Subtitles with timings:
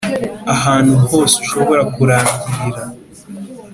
[0.55, 2.81] ahantu hose ushobora kurangirira,